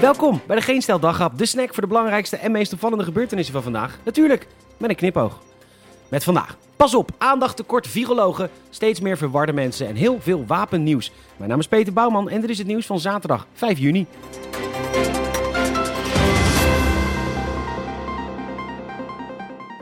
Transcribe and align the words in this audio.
Welkom 0.00 0.40
bij 0.46 0.56
de 0.56 0.62
Geen 0.62 0.82
Stel 0.82 1.00
de 1.36 1.46
snack 1.46 1.74
voor 1.74 1.82
de 1.82 1.88
belangrijkste 1.88 2.36
en 2.36 2.52
meest 2.52 2.72
opvallende 2.72 3.04
gebeurtenissen 3.04 3.54
van 3.54 3.62
vandaag. 3.62 3.98
Natuurlijk, 4.04 4.46
met 4.76 4.90
een 4.90 4.96
knipoog. 4.96 5.40
Met 6.08 6.24
vandaag. 6.24 6.56
Pas 6.76 6.94
op, 6.94 7.10
aandacht 7.18 7.56
tekort 7.56 7.86
virologen, 7.86 8.50
steeds 8.70 9.00
meer 9.00 9.16
verwarde 9.16 9.52
mensen 9.52 9.86
en 9.86 9.94
heel 9.94 10.20
veel 10.20 10.46
wapennieuws. 10.46 11.12
Mijn 11.36 11.50
naam 11.50 11.58
is 11.58 11.68
Peter 11.68 11.92
Bouwman 11.92 12.28
en 12.28 12.40
dit 12.40 12.50
is 12.50 12.58
het 12.58 12.66
nieuws 12.66 12.86
van 12.86 13.00
zaterdag 13.00 13.46
5 13.52 13.78
juni. 13.78 14.06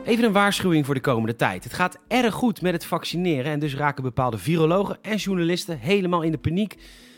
Even 0.05 0.23
een 0.23 0.31
waarschuwing 0.31 0.85
voor 0.85 0.95
de 0.95 1.01
komende 1.01 1.35
tijd. 1.35 1.63
Het 1.63 1.73
gaat 1.73 1.97
erg 2.07 2.33
goed 2.33 2.61
met 2.61 2.73
het 2.73 2.85
vaccineren 2.85 3.51
en 3.51 3.59
dus 3.59 3.75
raken 3.75 4.03
bepaalde 4.03 4.37
virologen 4.37 4.97
en 5.01 5.15
journalisten 5.15 5.79
helemaal 5.79 6.21
in 6.21 6.31
de 6.31 6.37
paniek. 6.37 6.75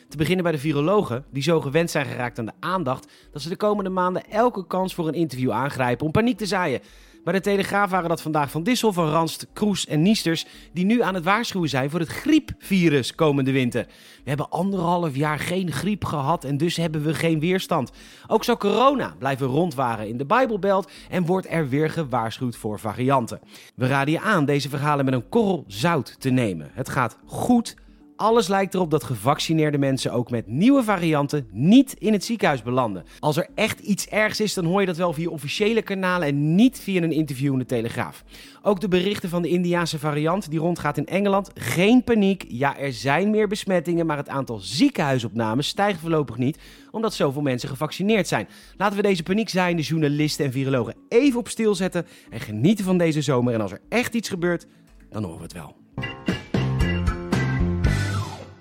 Te 0.10 0.18
beginnen 0.18 0.44
bij 0.44 0.52
de 0.52 0.58
virologen, 0.58 1.26
die 1.32 1.44
zo 1.44 1.62
gewend 1.62 1.92
zijn 1.92 2.05
geraakt 2.05 2.39
aan 2.39 2.46
de 2.46 2.52
aandacht 2.60 3.12
dat 3.32 3.42
ze 3.42 3.50
de 3.50 3.56
komende 3.56 3.89
maanden 3.89 4.30
elke 4.30 4.68
kans 4.68 4.93
voor 4.93 5.07
een 5.07 5.14
interview 5.14 5.52
aangrijpen 5.52 6.06
om 6.06 6.11
paniek 6.11 6.38
te 6.38 6.46
zaaien. 6.46 6.82
Bij 7.24 7.36
de 7.36 7.42
Telegraaf 7.42 7.89
waren 7.89 8.10
dat 8.10 8.21
vandaag 8.21 8.52
Van 8.52 8.64
Dissel, 8.64 8.93
Van 8.93 9.10
Ranst, 9.10 9.47
Kroes 9.54 9.88
en 9.88 10.02
Niesters... 10.02 10.46
die 10.74 10.86
nu 10.86 11.02
aan 11.02 11.14
het 11.14 11.24
waarschuwen 11.24 11.70
zijn 11.70 11.89
voor 11.89 12.00
het 12.00 12.10
griepvirus 12.10 13.16
komende 13.16 13.52
winter. 13.52 13.86
We 14.24 14.30
hebben 14.30 14.50
anderhalf 14.50 15.16
jaar 15.16 15.39
geen 15.39 15.71
griep 15.71 16.06
gehad 16.06 16.44
en 16.44 16.58
dus 16.58 16.75
hebben 16.75 17.04
we 17.04 17.14
geen 17.14 17.39
weerstand. 17.39 17.92
Ook 18.28 18.44
zou 18.44 18.58
corona 18.58 19.16
blijven 19.19 19.47
rondwaren 19.47 20.08
in 20.08 20.18
de 20.18 20.25
Bijbelbelt... 20.25 20.92
en 21.10 21.25
wordt 21.25 21.47
er 21.50 21.69
weer 21.69 21.89
gewaarschuwd 21.89 22.55
voor 22.55 22.80
varianten. 22.80 23.39
We 23.75 23.88
raden 23.88 24.14
je 24.14 24.21
aan 24.21 24.46
deze 24.46 24.69
verhalen 24.69 25.05
met 25.05 25.14
een 25.14 25.30
korrel 25.30 25.64
zout 25.68 26.16
te 26.19 26.30
nemen. 26.30 26.69
Het 26.74 26.89
gaat 26.89 27.18
goed 27.25 27.75
alles 28.18 28.48
lijkt 28.48 28.74
erop 28.74 28.92
dat 28.92 29.04
gevaccineerde 29.04 29.78
mensen 29.78 30.12
ook 30.12 30.30
met 30.30 30.48
nieuwe 30.48 30.84
varianten 30.84 31.48
niet 31.52 31.94
in 31.94 32.14
het 32.14 32.25
ziekenhuis 32.25 32.62
belanden. 32.62 33.03
Als 33.20 33.38
er 33.38 33.48
echt 33.56 33.80
iets 33.80 34.08
ergs 34.08 34.39
is, 34.39 34.53
dan 34.53 34.66
hoor 34.66 34.80
je 34.80 34.86
dat 34.86 34.98
wel 34.98 35.14
via 35.14 35.30
officiële 35.30 35.81
kanalen 35.81 36.28
en 36.28 36.56
niet 36.56 36.80
via 36.80 37.02
een 37.02 37.11
interview 37.11 37.53
in 37.53 37.59
de 37.59 37.66
Telegraaf. 37.66 38.23
Ook 38.61 38.80
de 38.80 38.88
berichten 38.88 39.30
van 39.30 39.41
de 39.41 39.50
Indiaanse 39.50 40.00
variant 40.00 40.50
die 40.50 40.59
rondgaat 40.59 40.97
in 40.97 41.06
Engeland. 41.06 41.52
Geen 41.56 42.03
paniek. 42.03 42.45
Ja, 42.47 42.78
er 42.78 42.94
zijn 42.94 43.30
meer 43.30 43.47
besmettingen, 43.47 44.06
maar 44.06 44.17
het 44.17 44.30
aantal 44.30 44.58
ziekenhuisopnames 44.58 45.67
stijgt 45.67 46.00
voorlopig 46.00 46.38
niet, 46.38 46.58
omdat 46.91 47.13
zoveel 47.13 47.41
mensen 47.41 47.69
gevaccineerd 47.69 48.28
zijn. 48.28 48.47
Laten 48.78 48.95
we 48.95 49.02
deze 49.02 49.23
paniekzaaiende 49.23 49.81
journalisten 49.81 50.45
en 50.45 50.52
virologen 50.52 50.95
even 51.09 51.39
op 51.39 51.47
stil 51.47 51.75
zetten 51.75 52.06
en 52.30 52.39
genieten 52.39 52.86
van 52.86 52.97
deze 52.97 53.22
zomer. 53.22 53.53
En 53.53 53.61
als 53.61 53.72
er 53.72 53.81
echt 53.89 54.13
iets 54.13 54.30
gebeurt, 54.30 54.67
dan 55.09 55.23
horen 55.23 55.38
we 55.38 55.44
het 55.44 55.53
wel. 55.53 55.86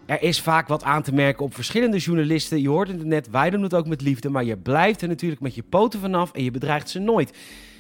Er 0.07 0.23
is 0.23 0.41
vaak 0.41 0.69
wat 0.69 0.83
aan 0.83 1.03
te 1.03 1.15
merken 1.15 1.45
op 1.45 1.55
verschillende 1.55 1.99
journalisten. 1.99 2.61
Je 2.61 2.69
hoort 2.69 2.89
het 2.89 3.05
net, 3.05 3.31
wij 3.31 3.51
doen 3.51 3.63
het 3.63 3.75
ook 3.75 3.87
met 3.87 4.01
liefde, 4.01 4.31
maar 4.31 4.45
je 4.45 4.57
blijft 4.57 5.03
er 5.03 5.09
natuurlijk 5.09 5.41
met 5.41 5.55
je 5.55 5.63
poten 5.63 6.01
vanaf 6.01 6.33
en 6.33 6.45
je 6.45 6.51
bedreigt 6.51 6.91
ze 6.91 6.99
nooit. 6.99 7.33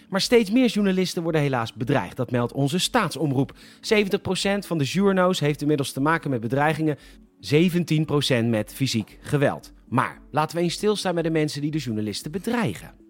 Maar 0.08 0.20
steeds 0.20 0.50
meer 0.50 0.68
journalisten 0.68 1.22
worden 1.22 1.40
helaas 1.40 1.72
bedreigd. 1.72 2.16
Dat 2.16 2.30
meldt 2.30 2.52
onze 2.52 2.78
staatsomroep. 2.78 3.52
70% 3.54 3.58
van 4.58 4.78
de 4.78 4.84
journo's 4.84 5.40
heeft 5.40 5.60
inmiddels 5.60 5.92
te 5.92 6.00
maken 6.00 6.30
met 6.30 6.40
bedreigingen, 6.40 6.98
17% 8.44 8.44
met 8.44 8.72
fysiek 8.74 9.18
geweld. 9.20 9.72
Maar 9.88 10.20
laten 10.30 10.56
we 10.56 10.62
eens 10.62 10.74
stilstaan 10.74 11.14
bij 11.14 11.22
de 11.22 11.30
mensen 11.30 11.60
die 11.60 11.70
de 11.70 11.78
journalisten 11.78 12.30
bedreigen. 12.30 13.05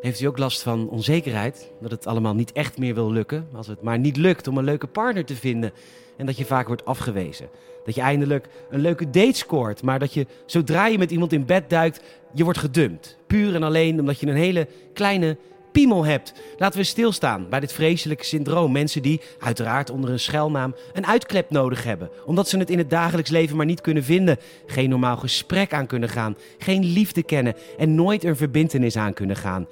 Heeft 0.00 0.20
u 0.20 0.26
ook 0.26 0.38
last 0.38 0.62
van 0.62 0.88
onzekerheid? 0.88 1.70
Dat 1.80 1.90
het 1.90 2.06
allemaal 2.06 2.34
niet 2.34 2.52
echt 2.52 2.78
meer 2.78 2.94
wil 2.94 3.12
lukken? 3.12 3.48
Als 3.52 3.66
het 3.66 3.82
maar 3.82 3.98
niet 3.98 4.16
lukt 4.16 4.48
om 4.48 4.58
een 4.58 4.64
leuke 4.64 4.86
partner 4.86 5.24
te 5.24 5.36
vinden 5.36 5.72
en 6.16 6.26
dat 6.26 6.36
je 6.36 6.44
vaak 6.44 6.66
wordt 6.66 6.84
afgewezen. 6.84 7.48
Dat 7.84 7.94
je 7.94 8.00
eindelijk 8.00 8.48
een 8.70 8.80
leuke 8.80 9.10
date 9.10 9.36
scoort, 9.36 9.82
maar 9.82 9.98
dat 9.98 10.14
je 10.14 10.26
zodra 10.46 10.86
je 10.86 10.98
met 10.98 11.10
iemand 11.10 11.32
in 11.32 11.46
bed 11.46 11.70
duikt, 11.70 12.02
je 12.34 12.44
wordt 12.44 12.58
gedumpt. 12.58 13.16
Puur 13.26 13.54
en 13.54 13.62
alleen 13.62 14.00
omdat 14.00 14.20
je 14.20 14.26
een 14.26 14.36
hele 14.36 14.66
kleine 14.92 15.36
piemel 15.72 16.04
hebt. 16.04 16.32
Laten 16.58 16.78
we 16.78 16.84
stilstaan 16.84 17.46
bij 17.48 17.60
dit 17.60 17.72
vreselijke 17.72 18.24
syndroom. 18.24 18.72
Mensen 18.72 19.02
die, 19.02 19.20
uiteraard 19.38 19.90
onder 19.90 20.10
een 20.10 20.20
schuilnaam, 20.20 20.74
een 20.92 21.06
uitklep 21.06 21.50
nodig 21.50 21.84
hebben. 21.84 22.10
Omdat 22.24 22.48
ze 22.48 22.58
het 22.58 22.70
in 22.70 22.78
het 22.78 22.90
dagelijks 22.90 23.30
leven 23.30 23.56
maar 23.56 23.66
niet 23.66 23.80
kunnen 23.80 24.04
vinden. 24.04 24.38
Geen 24.66 24.90
normaal 24.90 25.16
gesprek 25.16 25.72
aan 25.72 25.86
kunnen 25.86 26.08
gaan. 26.08 26.36
Geen 26.58 26.84
liefde 26.84 27.22
kennen 27.22 27.54
en 27.78 27.94
nooit 27.94 28.24
een 28.24 28.36
verbintenis 28.36 28.96
aan 28.96 29.12
kunnen 29.12 29.36
gaan. 29.36 29.66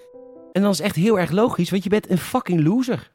En 0.52 0.62
dan 0.62 0.70
is 0.70 0.80
echt 0.80 0.96
heel 0.96 1.18
erg 1.18 1.30
logisch, 1.30 1.70
want 1.70 1.82
je 1.82 1.88
bent 1.88 2.10
een 2.10 2.18
fucking 2.18 2.64
loser. 2.64 3.10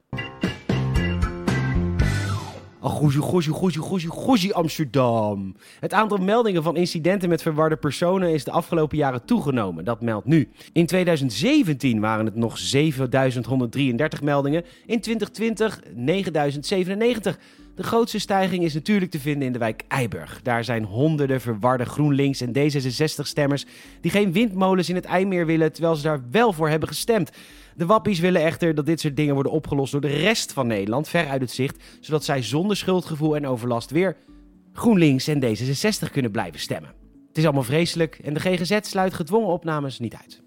Oh, 2.81 2.89
goeie, 2.89 3.17
goeie, 3.17 3.79
goeie, 3.79 4.07
goeie 4.07 4.53
Amsterdam. 4.53 5.55
Het 5.79 5.93
aantal 5.93 6.17
meldingen 6.17 6.63
van 6.63 6.75
incidenten 6.75 7.29
met 7.29 7.41
verwarde 7.41 7.75
personen 7.75 8.33
is 8.33 8.43
de 8.43 8.51
afgelopen 8.51 8.97
jaren 8.97 9.25
toegenomen. 9.25 9.85
Dat 9.85 10.01
meldt 10.01 10.25
nu. 10.25 10.49
In 10.73 10.85
2017 10.85 11.99
waren 11.99 12.25
het 12.25 12.35
nog 12.35 12.57
7133 12.57 14.21
meldingen. 14.21 14.63
In 14.85 15.01
2020 15.01 15.79
9097. 15.93 17.39
De 17.75 17.83
grootste 17.83 18.19
stijging 18.19 18.63
is 18.63 18.73
natuurlijk 18.73 19.11
te 19.11 19.19
vinden 19.19 19.47
in 19.47 19.53
de 19.53 19.59
wijk 19.59 19.83
Eiburg. 19.87 20.41
Daar 20.41 20.63
zijn 20.63 20.83
honderden 20.83 21.41
verwarde 21.41 21.85
GroenLinks 21.85 22.41
en 22.41 22.53
D66-stemmers 22.53 23.65
die 24.01 24.11
geen 24.11 24.31
windmolens 24.31 24.89
in 24.89 24.95
het 24.95 25.05
IJmeer 25.05 25.45
willen, 25.45 25.73
terwijl 25.73 25.95
ze 25.95 26.03
daar 26.03 26.21
wel 26.31 26.53
voor 26.53 26.69
hebben 26.69 26.87
gestemd. 26.87 27.31
De 27.75 27.85
wappies 27.85 28.19
willen 28.19 28.41
echter 28.41 28.75
dat 28.75 28.85
dit 28.85 28.99
soort 28.99 29.15
dingen 29.15 29.33
worden 29.33 29.51
opgelost 29.51 29.91
door 29.91 30.01
de 30.01 30.07
rest 30.07 30.53
van 30.53 30.67
Nederland, 30.67 31.07
ver 31.07 31.27
uit 31.27 31.41
het 31.41 31.51
zicht, 31.51 31.83
zodat 31.99 32.23
zij 32.23 32.41
zonder 32.41 32.77
schuldgevoel 32.77 33.35
en 33.35 33.47
overlast 33.47 33.91
weer 33.91 34.15
GroenLinks 34.73 35.27
en 35.27 35.43
D66 35.43 36.11
kunnen 36.11 36.31
blijven 36.31 36.59
stemmen. 36.59 36.91
Het 37.27 37.37
is 37.37 37.43
allemaal 37.43 37.63
vreselijk 37.63 38.19
en 38.23 38.33
de 38.33 38.39
GGZ 38.39 38.77
sluit 38.81 39.13
gedwongen 39.13 39.49
opnames 39.49 39.99
niet 39.99 40.15
uit. 40.15 40.42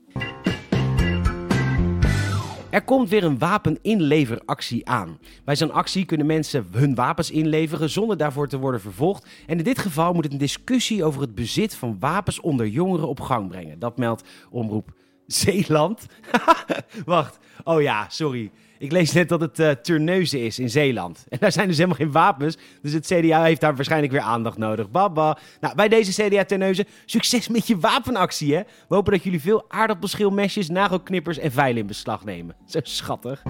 Er 2.77 2.85
komt 2.85 3.09
weer 3.09 3.25
een 3.25 3.39
wapeninleveractie 3.39 4.89
aan. 4.89 5.19
Bij 5.45 5.57
zo'n 5.57 5.73
actie 5.73 6.05
kunnen 6.05 6.27
mensen 6.27 6.67
hun 6.71 6.95
wapens 6.95 7.31
inleveren 7.31 7.91
zonder 7.91 8.17
daarvoor 8.17 8.49
te 8.49 8.59
worden 8.59 8.81
vervolgd. 8.81 9.27
En 9.47 9.59
in 9.59 9.65
dit 9.65 9.79
geval 9.79 10.13
moet 10.13 10.25
het 10.25 10.33
een 10.33 10.39
discussie 10.39 11.05
over 11.05 11.21
het 11.21 11.35
bezit 11.35 11.75
van 11.75 11.97
wapens 12.01 12.41
onder 12.41 12.67
jongeren 12.67 13.09
op 13.09 13.21
gang 13.21 13.49
brengen. 13.49 13.79
Dat 13.79 13.97
meldt 13.97 14.25
Omroep 14.51 14.93
Zeeland. 15.27 16.07
Wacht. 17.05 17.39
Oh 17.65 17.83
ja, 17.83 18.07
sorry. 18.09 18.51
Ik 18.79 18.93
lees 18.93 19.13
net 19.13 19.29
dat 19.29 19.41
het 19.41 19.59
uh, 19.59 19.71
Turneuzen 19.71 20.45
is 20.45 20.59
in 20.59 20.71
Zeeland. 20.71 21.25
En 21.29 21.39
daar 21.41 21.53
zijn 21.53 21.67
dus 21.69 21.77
helemaal 21.77 21.97
geen 21.97 22.13
wapens. 22.13 22.57
Dus 22.83 22.93
het 22.93 23.07
CDA 23.07 23.43
heeft 23.43 23.61
daar 23.61 23.75
waarschijnlijk 23.77 24.13
weer 24.13 24.21
aandacht 24.21 24.59
nodig. 24.59 24.91
Baba. 24.91 25.39
Nou, 25.61 25.75
bij 25.75 25.89
deze 25.89 26.23
CDA 26.23 26.45
Turneuzen, 26.45 26.85
succes 27.05 27.49
met 27.49 27.67
je 27.67 27.79
wapenactie, 27.79 28.55
hè. 28.55 28.63
We 28.89 28.95
hopen 28.95 29.13
dat 29.13 29.23
jullie 29.23 29.41
veel 29.41 29.65
aardappelschilmesjes, 29.69 30.69
nagelknippers 30.69 31.39
en 31.39 31.53
veilen 31.53 31.81
in 31.81 31.87
beslag 31.87 32.25
nemen. 32.25 32.55
Zo 32.67 32.81
schattig. 32.83 33.43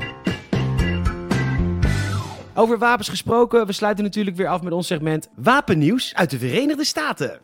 Over 2.54 2.78
wapens 2.78 3.08
gesproken, 3.08 3.66
we 3.66 3.72
sluiten 3.72 4.04
natuurlijk 4.04 4.36
weer 4.36 4.48
af 4.48 4.62
met 4.62 4.72
ons 4.72 4.86
segment 4.86 5.28
Wapennieuws 5.34 6.14
uit 6.14 6.30
de 6.30 6.38
Verenigde 6.38 6.84
Staten. 6.84 7.40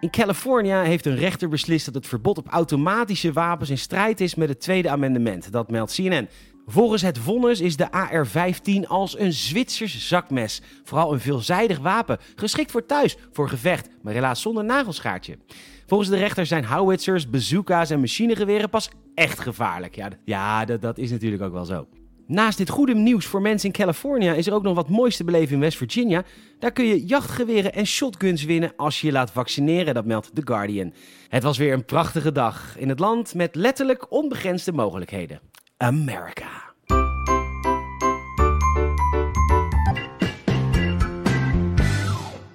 In 0.00 0.10
Californië 0.10 0.72
heeft 0.72 1.06
een 1.06 1.16
rechter 1.16 1.48
beslist 1.48 1.84
dat 1.84 1.94
het 1.94 2.06
verbod 2.06 2.38
op 2.38 2.48
automatische 2.48 3.32
wapens 3.32 3.70
in 3.70 3.78
strijd 3.78 4.20
is 4.20 4.34
met 4.34 4.48
het 4.48 4.60
tweede 4.60 4.90
amendement. 4.90 5.52
Dat 5.52 5.70
meldt 5.70 5.94
CNN. 5.94 6.28
Volgens 6.66 7.02
het 7.02 7.18
vonnis 7.18 7.60
is 7.60 7.76
de 7.76 7.90
AR-15 7.90 8.86
als 8.86 9.18
een 9.18 9.32
Zwitsers 9.32 10.08
zakmes. 10.08 10.62
Vooral 10.84 11.12
een 11.12 11.20
veelzijdig 11.20 11.78
wapen, 11.78 12.18
geschikt 12.36 12.70
voor 12.70 12.86
thuis, 12.86 13.16
voor 13.32 13.48
gevecht, 13.48 13.88
maar 14.02 14.12
helaas 14.12 14.42
zonder 14.42 14.64
nagelschaartje. 14.64 15.38
Volgens 15.86 16.10
de 16.10 16.16
rechter 16.16 16.46
zijn 16.46 16.64
howitzers, 16.64 17.30
bazooka's 17.30 17.90
en 17.90 18.00
machinegeweren 18.00 18.70
pas 18.70 18.90
echt 19.14 19.40
gevaarlijk. 19.40 19.94
Ja, 19.94 20.08
ja 20.24 20.64
dat, 20.64 20.82
dat 20.82 20.98
is 20.98 21.10
natuurlijk 21.10 21.42
ook 21.42 21.52
wel 21.52 21.64
zo. 21.64 21.86
Naast 22.28 22.58
dit 22.58 22.68
goede 22.68 22.94
nieuws 22.94 23.26
voor 23.26 23.40
mensen 23.40 23.68
in 23.68 23.74
Californië 23.74 24.28
is 24.28 24.46
er 24.46 24.52
ook 24.52 24.62
nog 24.62 24.74
wat 24.74 24.88
moois 24.88 25.16
te 25.16 25.24
beleven 25.24 25.54
in 25.54 25.60
West 25.60 25.76
Virginia. 25.76 26.24
Daar 26.58 26.72
kun 26.72 26.84
je 26.84 27.06
jachtgeweren 27.06 27.72
en 27.72 27.86
shotguns 27.86 28.44
winnen 28.44 28.72
als 28.76 29.00
je 29.00 29.06
je 29.06 29.12
laat 29.12 29.30
vaccineren, 29.30 29.94
dat 29.94 30.04
meldt 30.04 30.30
The 30.34 30.42
Guardian. 30.44 30.92
Het 31.28 31.42
was 31.42 31.58
weer 31.58 31.72
een 31.72 31.84
prachtige 31.84 32.32
dag 32.32 32.78
in 32.78 32.88
het 32.88 32.98
land 32.98 33.34
met 33.34 33.54
letterlijk 33.54 34.12
onbegrensde 34.12 34.72
mogelijkheden. 34.72 35.40
America. 35.76 36.66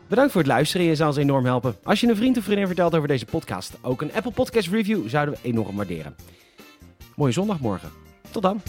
Bedankt 0.08 0.32
voor 0.32 0.42
het 0.42 0.50
luisteren. 0.50 0.86
Je 0.86 0.96
zou 0.96 1.10
ons 1.10 1.18
enorm 1.18 1.46
helpen. 1.46 1.76
Als 1.84 2.02
je 2.02 2.08
een 2.08 2.16
vriend 2.16 2.38
of 2.38 2.44
vriendin 2.44 2.68
vertelt 2.68 2.96
over 2.96 3.08
deze 3.08 3.26
podcast, 3.26 3.78
ook 3.82 4.02
een 4.02 4.14
Apple 4.14 4.32
Podcast 4.32 4.68
review 4.68 5.08
zouden 5.08 5.34
we 5.34 5.40
enorm 5.48 5.76
waarderen. 5.76 6.16
Mooie 7.16 7.32
zondagmorgen. 7.32 7.90
Tot 8.32 8.42
dan. 8.42 8.62